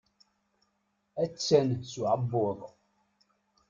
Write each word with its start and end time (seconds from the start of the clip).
Attan 1.23 1.69
s 1.89 1.91
uƐebbuḍ. 2.01 2.59